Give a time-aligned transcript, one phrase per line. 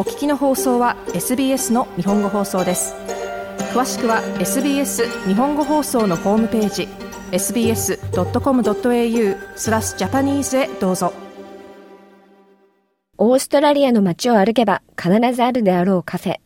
[0.00, 2.94] お聞きの放送は SBS の日本語放送です。
[3.74, 6.88] 詳しくは SBS 日本語放送のホームページ
[7.32, 7.98] sbs.com.au
[9.58, 11.12] スラスジャパニーズへどうぞ。
[13.18, 16.36] オーストラリアの街を歩けば必ずあるであろうカフェ。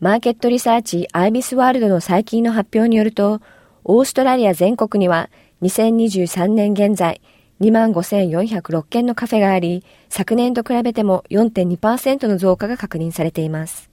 [0.00, 3.40] マーケットリサーチアイビスワールドの最近の発表によると
[3.84, 5.30] オーストラリア全国には
[5.62, 7.22] 2023年現在
[7.62, 13.88] 25,406件のカフェがあり、昨年と比べても4.2%の増加が確認されています。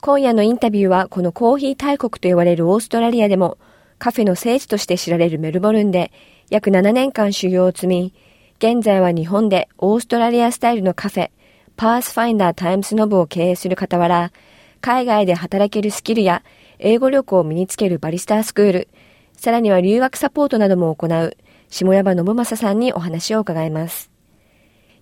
[0.00, 3.56] 今夜のインタビューはこのコーヒー大国と言われるオーストラリアでも
[3.98, 6.12] カフェの聖地として知られるメルボルンで
[6.50, 8.12] 約7年間修行を積み、
[8.58, 11.30] 現在は日本でオーストラリアスタイルのカフェ、
[11.76, 14.32] パースファインダータイムスノブを経営する傍ら、
[14.80, 16.42] 海外で働けるスキルや
[16.80, 18.88] 英語力を身につけるバリスタースクール、
[19.36, 21.36] さらには留学サポートなども行う
[21.74, 24.12] 下山信正さんにお話を伺います。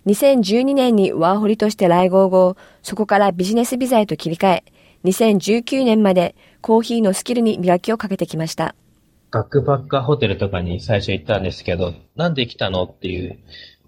[0.07, 4.63] 2012年にワーホリとして来合後、そこからビジネスビザへと切り替え、
[5.03, 8.73] 2019年までコーヒーのスキルに磨きをかけてきました。
[9.29, 13.37] バックパッカーホテルとかに最初行ったんですけど、なんで来たのっていう、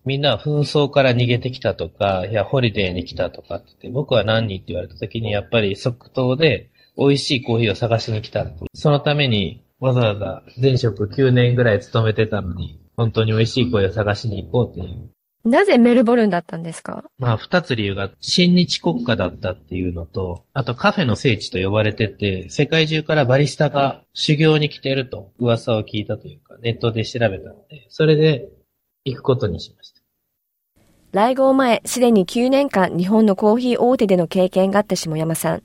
[0.06, 8.46] みんな紛争から逃げてきたとか、いや、ホリデーに来たとかって、僕は何人って言われた時に、やっぱり即答で美味しいコーヒーを探しに来た。
[8.76, 15.10] そのためにわざわざ前職9年ぐらい勤めてたのに、本当に美味しい声を探しに行こうっていう。
[15.44, 17.04] なぜメルボルンだったんですか？
[17.20, 28.48] まあ、二つ理由が、親日国家だったっていうのと、あとカフェの聖地と呼ばれてて、世界中からバリスタが修行に来てると噂を聞いたというか、ネットで調べたので、それで
[29.04, 30.02] 行くことにしました。
[31.12, 35.64] 来合前、すでに9年間日本のコーヒー大手での経験があった下山さん。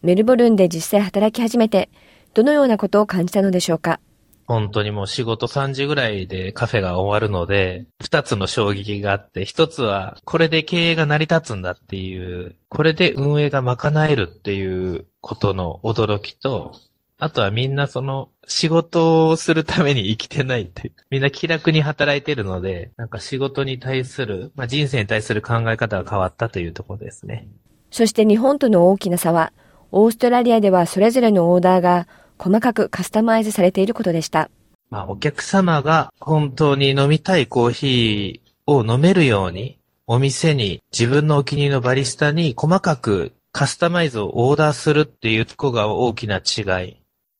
[0.00, 1.90] メルボルンで実際働き始めて、
[2.34, 4.00] どのようなことを感じたのでしょうか？
[4.46, 16.74] 本当にもう仕事3時ぐらいでカフェが終わるので、二つの衝撃があって、一つはこれで経営が成り立つんだっていう、これで運営が賄えるっていうことの驚きと、
[17.18, 27.46] あとはみんなその仕事をするために生きてないって、みんな気楽に働いてるので、なんか仕事に対する、まあ、人生に対する考え方が変わったというところですね。
[27.92, 29.52] そして日本との大きな差は、
[29.92, 32.08] オーストラリアではそれぞれのオーダーが
[32.42, 34.50] 細かくカスタマイズされていることでした。
[34.90, 46.96] まあ、お客様が本当に飲みたいコーヒーを飲めるように、お店に自分のお気に入りのバリスタに細かくカスタマイズをオーダーするっていうとこが大きな違い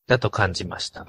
[0.07, 1.05] だと感じました。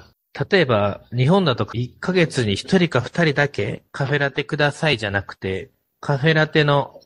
[0.49, 6.99] 例えば、日本だと1ヶ月に1人か2人だけカフェラテくださいじゃなくて、カフェラテの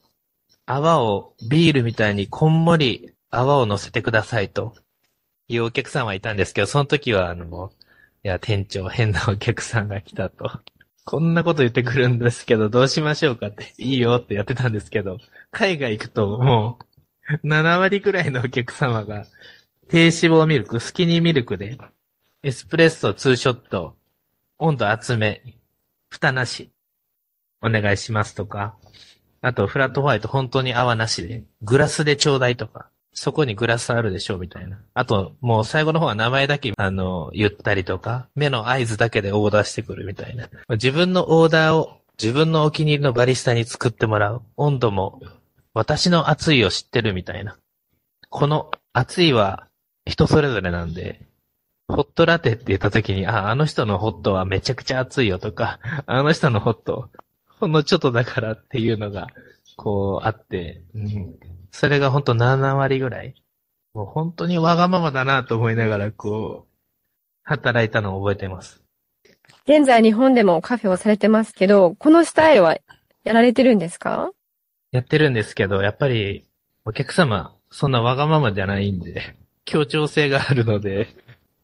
[0.65, 4.73] 泡をビールみたいにこんもり泡を乗せてくださいと
[5.47, 7.71] いうお客さんはいたんですけど、その時は、あの、
[8.23, 10.51] いや、店長、変なお客さんが来たと。
[11.05, 15.19] こんなこと言ってくるんですけど、どうしましょうかって、いいよってやってたんですけど、
[15.51, 16.79] 海外行くとも
[17.43, 19.25] う、7割くらいのお客様が、
[19.87, 21.77] 低脂肪ミルク、スキニーミルクで、
[22.43, 23.95] エスプレッソ、ツーショット、
[24.57, 25.41] 温度厚め、
[26.09, 26.71] 蓋なし、
[27.61, 28.77] お願いしますとか、
[29.41, 34.79] あと、フラットホワイト本当に泡なしで、グラスでちょうだいとか、そこにグラスあるでしょみたいな。
[34.93, 40.47] あと、もう最後の方は名前だけ、あの、言ったりとか、目の合図だけでオーダーしてくるみたいな。
[40.69, 44.43] 自分のオーダーを自分のお気に入りのバリスタに作ってもらう。
[44.55, 45.19] 温度も、
[45.73, 47.57] 私の熱いを知ってるみたいな。
[48.29, 49.67] この熱いは
[50.05, 51.25] 人それぞれなんで、
[51.87, 57.09] ホットラテって言った時に、あ、あの人のホットはめちゃくちゃ熱いよとか、あの人のホット、
[57.59, 59.29] ほんのちょっとだからっていうのが、
[59.75, 61.35] こうあって、うん、
[61.79, 63.35] それがほんと7割ぐらい。
[63.93, 66.73] もう本当にわがままだなと思いながら、こう、
[67.43, 68.81] 働いたのを覚えてます。
[69.67, 72.77] 現在日本でもカフェをされてますけど、このスタイルは
[73.23, 74.31] やられてるんですか？
[74.91, 76.47] やってるんですけど、やっぱり
[76.83, 81.09] お客様、そんなわがままじゃないんで、協調性があるので、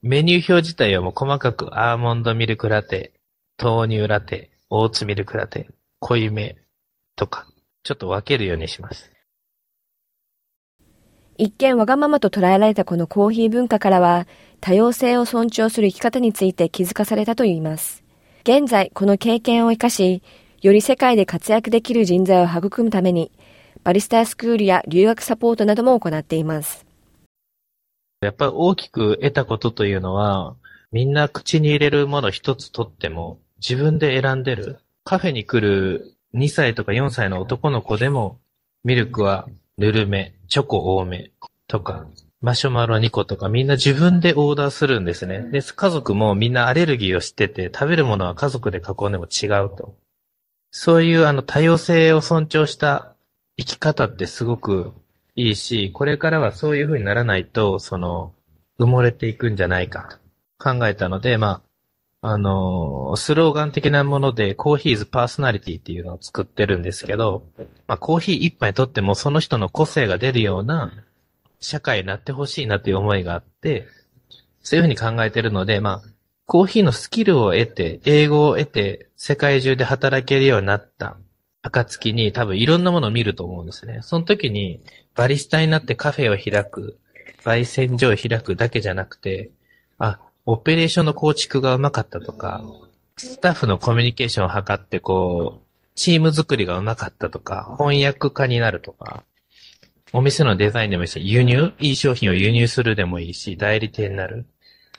[0.03, 3.13] メニュー表自体はもう細かくアーモンドミルクラテ、
[3.59, 5.69] 豆乳ラテ、オーツミルクラテ、
[6.00, 6.58] 濃いめ
[7.16, 7.47] とか、
[7.82, 9.09] ちょっと分けるようにします。
[11.38, 14.28] 一見わがままと捉えられたこのコーヒー文化からは、
[14.62, 18.03] 多様性を尊重する生き方について気づかされたといいます。
[18.44, 20.22] 現在、この経験を活かし、
[20.62, 23.32] より世界で活躍できる人材を育むために、
[23.84, 26.85] バリスタースクールや留学サポートなども行っています。
[28.22, 30.56] やっぱり大きく得たことというのは、
[30.91, 34.79] みんな口に入れるもの一つとっても、自分で選んでる。
[35.03, 38.40] カフェに来る2歳とか4歳の男の子でも、
[38.84, 39.47] ミルクは
[39.78, 41.32] ぬるめ、チョコ多め
[41.67, 42.05] とか、
[42.40, 45.50] マシュマロ2個とかみんな自分でオーダーするんですね。
[45.52, 49.96] で、家族もみんなアレルギーを知ってて、食べるものは家族で囲んでも違うと。
[50.70, 53.16] そういうあの多様性を尊重した
[53.58, 54.94] 生き方ってすごく
[55.35, 58.35] いいし、これからはそういう風にならないと、その、
[58.78, 60.20] 埋もれていくんじゃないか
[60.59, 61.61] と考えたので、まあ、
[62.25, 67.43] あの、スローガン的なもので、コーヒーズパーソナリティっていうのを作ってるんですけど、
[67.85, 70.93] まあ、コーヒー一杯とってもその人の個性が出るような
[71.59, 73.87] 社会になってほしいなという思いがあって、
[74.61, 76.09] そういうふうに考えてるので、まあ、
[76.46, 81.17] コーヒーのスキルを得て、英語を得て、世界中で働けるようになった
[81.61, 83.99] 暁に多分いろんなものを見ると思うんですね。
[84.02, 84.79] その時に、
[85.14, 86.97] バリスタになってカフェを開く、
[87.43, 89.52] 焙煎所を開くだけじゃなくて、
[89.97, 92.63] あ、オペレーションの構築がうまかったとか、
[93.17, 99.23] スタッフのコミュニケーションを図ってこう、チーム作りがうまかったとか、翻訳家になるとか、
[100.11, 104.45] お店のデザインでもいいし、輸入いい商品を輸入するでもいいし、代理店になる。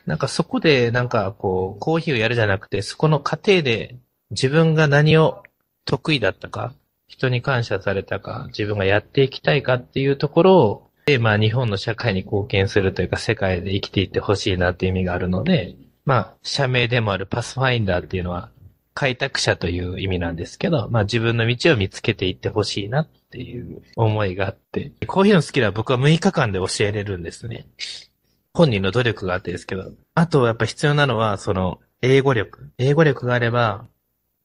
[0.06, 3.96] なんかそこでなんかこう、コーヒーをやるじゃなくて、そこの過程で
[4.30, 5.42] 自分が何を
[5.84, 6.74] 得意だったか、
[7.06, 18.50] 人に感謝されたか、自分がやっていきたいかっていうところを、で、まあ日本の社会に貢献するというか世界で生きていってほしいなっていう意味があるので、まあ社名でもあるパスファインダーっていうのは
[18.94, 27.66] 開拓者という意味なんですけど、まあ自分の道を見つけていってほしいなっていう思いがあって、コーヒーのスキルは僕は6日間で教えれるんですね。
[28.54, 29.90] 本人の努力があってですけど。
[30.14, 32.70] あとやっぱ必要なのは、その、英語力。
[32.78, 33.86] 英語力があれば、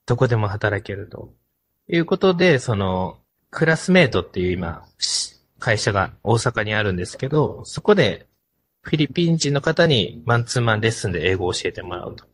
[0.07, 1.31] どこでも働けると。
[1.87, 3.19] いうことで、その、
[3.51, 4.83] クラスメイトっていう今、
[5.59, 8.27] 会社が大阪にあるんですけど、そこで、
[8.81, 12.25] フィリピン人の方にマンツーマンレッスンで英語を教えてもらうと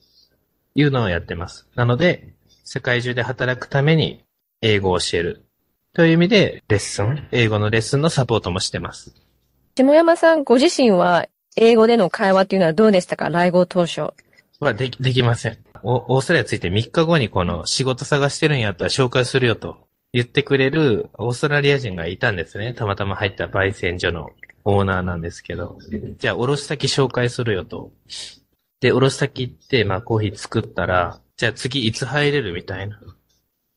[0.75, 1.68] いうのをやってます。
[1.75, 2.33] なので、
[2.63, 4.24] 世界中で働くために
[4.62, 5.45] 英語を教える。
[5.94, 9.13] という意味で、レッスン、英語のレッスンのサポートもしてます。
[9.75, 11.27] 下山さんご自身は
[11.57, 13.30] 英語での会話っていうのはどうでしたか？
[13.30, 14.13] 来号当初。
[14.60, 15.57] はでき、できません。
[15.83, 19.85] オーストラリアついて3日後にこの仕事探してるんやったら紹介するよと
[20.15, 22.73] 言ってくれるオーストラリア人がいたんですね。
[22.73, 24.29] たまたま入った焙煎所の
[24.63, 25.77] オーナーなんですけど。
[26.17, 27.91] じゃあ、おろし先紹介するよと。
[28.79, 32.97] で、おろし先行って、まあコーヒー作ったら、じゃあ次いつ入れるみたいな。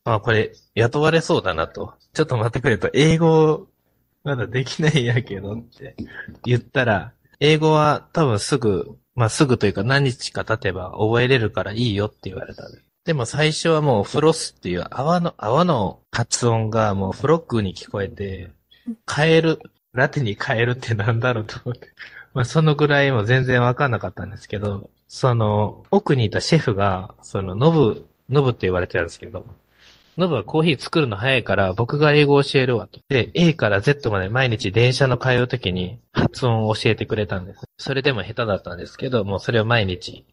[0.05, 1.95] まあこれ、雇われそうだなと。
[2.13, 3.67] ちょっと待ってくれと、英語、
[4.23, 5.97] まだできないやけどって
[6.45, 12.79] 言ったら、英語は多分すぐ、まあ、すぐというか何日か経てば覚えれるからいいよって言われたで。
[13.05, 18.51] でも最初はもうフロスっていう泡の、泡の発音がもうフロックに聞こえて、
[19.11, 19.59] 変える、
[19.93, 21.89] ラテに変えるってなんだろうと思って。
[22.33, 29.45] まあそのぐらいも全然わかんなかったんですけど、その奥にいたシェフが、そのノブ、ノブって言われてたんですけど、
[30.17, 32.99] ノブはコーヒー作るの早いから僕が英語を教えるわと。
[33.07, 37.63] で、A から Z まで毎日電車の通う時に発音を教えてくれたんです。
[37.77, 40.25] それでも下手だったんですけど、もうそれを毎日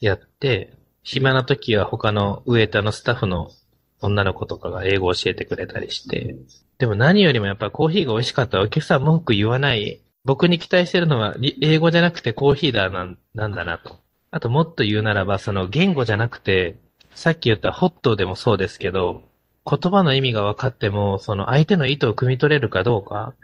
[0.00, 0.74] やって、
[1.04, 3.50] 暇な時は他のウエーターのスタッフの
[4.00, 6.34] 女の子とかが英語を教えてくれたりして。
[6.78, 10.00] でも何よりもやっぱコーヒーが美味しかったらお客さん文句言わない。
[10.24, 14.00] 僕に期待してるのは英語じゃなくてコーヒーだなんなんだなと。
[14.30, 16.76] あともっと言うならば、その言語じゃなくて
[17.14, 19.22] さっき言ったホットでもそうですけど、
[19.66, 23.34] 言葉の意味が分かっても、その相手の意図を汲み取れるかどうか、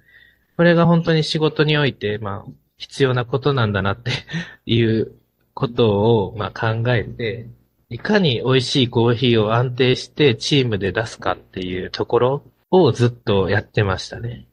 [0.56, 4.10] これが本当に仕事において、まあ、必要なことなんだなって
[4.66, 5.12] いう
[5.54, 7.46] ことを、まあ、考えて、
[7.88, 14.46] いかに美味しいコーヒーを安定してチームで出すかっていうところをずっとやってましたね。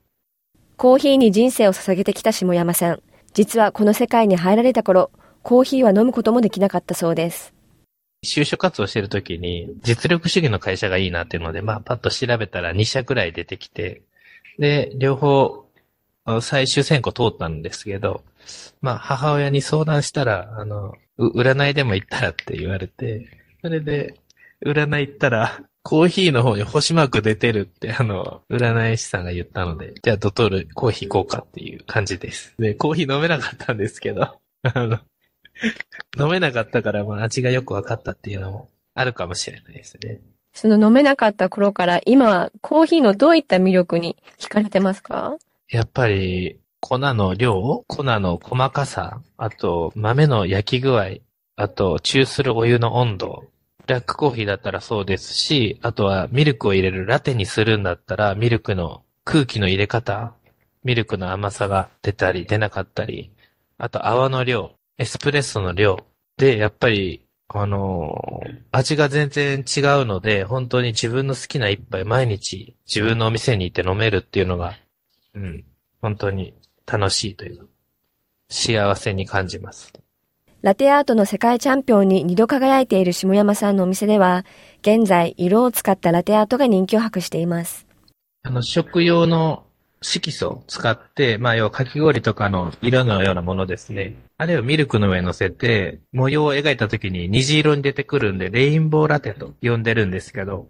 [0.76, 3.02] コーヒーに人生を捧げてきた下山さん。
[3.34, 5.12] 実はこの世界に入られた頃、
[5.44, 7.54] コーヒーは飲むこともできなかったそうです。
[8.26, 14.02] 就職活動してる時に、実力主義の会社がいいなっていうので、まあ、パッと調べたら2社くらい出てきて、
[14.58, 15.67] で、両方、
[16.42, 18.24] 最終選考通ったんですけど、
[18.82, 23.28] まあ、母親に相談したら、あの、占いでも行ったらって言われて、
[23.62, 24.16] それで、
[24.66, 32.54] 占い行ったら、コーヒーの方に星マーク出てるって、あの、占い師さんが言ったので、じゃあドトールコーヒー行こうかっていう感じです。
[32.60, 34.24] で、コーヒー飲めなかったんですけど、
[34.64, 35.00] あの、
[36.20, 40.20] 飲めなかったから、まあ、味がよく分かったっていうのもあるかもしれないですね。
[40.54, 45.38] その飲めなかった頃から今コーヒーのどういった魅力に惹かれてますか？
[45.70, 51.18] やっぱり粉の量、粉の細かさ、あと豆の焼き具合、
[51.58, 53.44] あと中するお湯の温度、
[53.86, 60.34] ブラックコーヒーだったらそうですし、あとはミルクを入れるラテにするんだったらミルクの空気の入れ方、
[60.84, 63.32] ミルクの甘さが出たり出なかったり、
[63.78, 66.00] あと泡の量、エスプレッソの量
[66.38, 74.76] で、やっぱり、あのー、味が全然違うので、本当に自分の好きな一杯毎日自分のお店に行って飲めるっていうのが、
[75.38, 75.64] うん、
[76.02, 76.56] 本当に
[76.88, 77.66] 楽しいというか、
[78.50, 79.94] 幸せに感じます。
[80.64, 84.46] ラテアートの世界チャンピオンに二度輝いている下山さんのお店では、
[84.82, 87.86] 現在色を使ったラテアートが人気を博しています。
[88.42, 89.66] あの、食用の
[90.02, 94.16] 色素を使って、まあ要はかき氷とかの色のようなものですね。
[94.38, 100.68] あれをミルクの上に乗せて、模様を描いた時に虹色に出てくるんで、レインボーラテと呼んでるんですけど、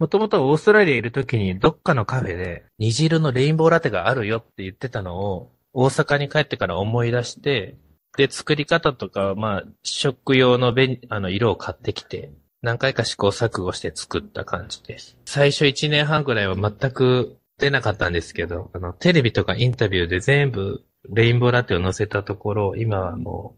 [0.00, 7.76] もともとオーストラリアいる時にどっかのカフェで虹色のレインボーラテがあるよって言ってたのを大阪に帰ってから思い出して、
[8.16, 10.74] で、作り方とかまあ食用の
[11.10, 15.18] あの色を買ってきて、何回か試行錯誤して作った感じです。
[15.26, 23.54] 最初1年半ぐらいは全く出なかったんですけど、あの、テレビとかインタビューで全部レインボーラテを載せたところ、今はも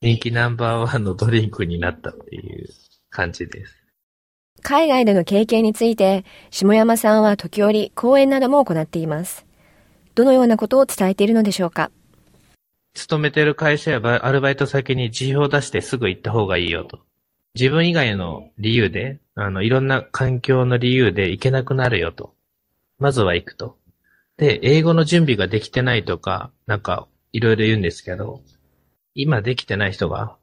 [0.00, 2.68] う人気ナンバーワンのドリンクになったっていう
[3.10, 3.85] 感じです。
[4.62, 9.46] 海外での経験について、下山さんは時折講演なども行っています。
[10.14, 11.90] どのようなことを伝えているのでしょうか？
[12.94, 17.00] 勤めてる会社やアルバイト先に辞表を出してすぐ行った方がいいよと。
[17.54, 22.34] 自分以外の理由で、あの、いろんな環境の理由で行けなくなるよと。
[22.98, 23.76] まずは行くと。
[24.36, 28.42] で、英語の準備ができてないとか、なんか、いろいろ言うんですけど、
[29.14, 30.36] 今できてない人が、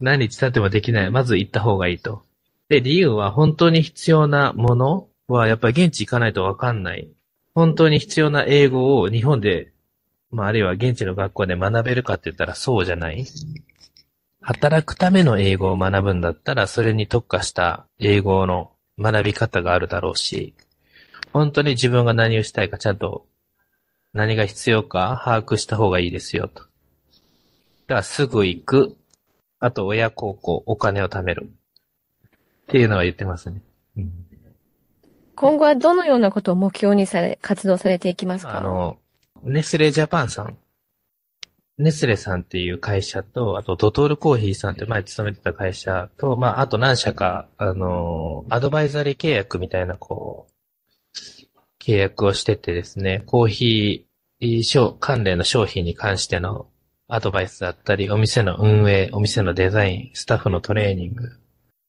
[0.00, 1.10] 何日経ってもできない。
[1.10, 2.22] まず行った方がいいと。
[2.68, 7.10] で、理由は本当に必要なものは、やっぱり現地行かないとわかんない。
[7.54, 9.72] 本当に必要な英語を日本で
[10.30, 13.24] まあ、あるいは現地の学校で学べるかって言ったらそうじゃない。
[14.40, 20.54] 働くための英語を学ぶんだったら、それに特化した英語の学び方があるだろうし、
[21.32, 23.26] 本当に自分が何をしたいかちゃんと
[24.12, 26.62] 何が必要か把握した方がいいですよと。
[26.62, 26.70] だか
[27.94, 28.96] らすぐ行く。
[29.58, 31.50] あと親孝行、お金を貯める。
[32.68, 33.62] っていうのは言ってますね。
[33.96, 34.12] うん
[35.38, 38.56] 今後はどのようなことを目標にされ、活動されていきますか？
[38.56, 38.96] あの、
[39.42, 40.56] ネスレジャパンさん。
[41.76, 56.66] ネスレさんっていう会社と、あとドトールコーヒーさんって前勤めてた会社と、まあ、あと何社か、あの、アドバイザリー契約みたいな、こう、契約をしててですね、コーヒー商関連の商品に関しての
[57.08, 61.28] アドバイスだったり、お店の運営、お店のデザイン、スタッフのトレーニング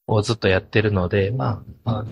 [0.07, 2.05] をずっとやってるので、まあ、まあ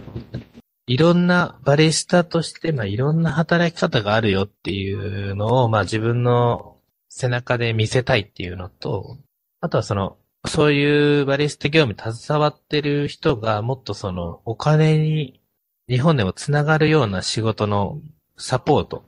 [0.87, 6.77] いろんなバリスタとして、まあ、いろんな働き方があるよっていうのを、まあ、自分の
[7.09, 9.17] 背中で見せたいっていうのと、
[9.61, 15.41] あとはその、そういうバリスタ業務に携わってる人がもっとその、お金に、
[15.89, 17.99] 日本でもつながるような仕事の
[18.37, 19.05] サポート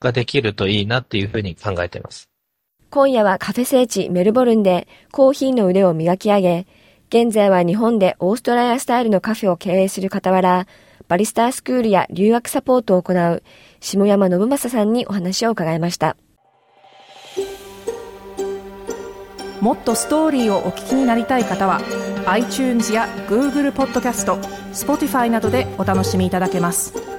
[0.00, 2.28] ができるといいなっていうふうに考えています。
[2.90, 6.66] 今夜はカフェ聖地メルボルンでコーヒーの腕を磨き上げ、
[7.14, 10.66] 現在は日本でオーストラリアスタイルのカフェを経営する傍ら、
[11.06, 13.44] バリスタースクールや留学サポートを行う
[13.78, 16.16] 下山信正さんにお話を伺いました。
[19.60, 21.80] もっとストーリーをお聞きになりたい方は
[22.26, 24.34] iTunes や Google ポッドキャスト
[24.72, 27.13] Spotify などでお楽しみいただけます